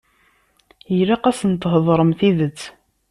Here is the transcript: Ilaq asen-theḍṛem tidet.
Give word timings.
Ilaq 0.97 1.23
asen-theḍṛem 1.29 2.11
tidet. 2.19 2.61